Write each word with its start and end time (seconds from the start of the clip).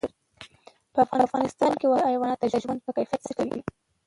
په 0.93 1.01
افغانستان 1.25 1.71
کې 1.79 1.85
وحشي 1.87 2.07
حیوانات 2.11 2.37
د 2.41 2.45
ژوند 2.63 2.79
په 2.85 2.91
کیفیت 2.97 3.19
تاثیر 3.23 3.35
کوي. 3.49 3.59